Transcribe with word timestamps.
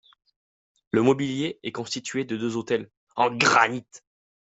Le 0.89 1.03
mobilier 1.03 1.59
est 1.61 1.71
constitué 1.71 2.25
de 2.25 2.35
deux 2.35 2.57
autels 2.57 2.89
en 3.17 3.29
granite. 3.29 4.03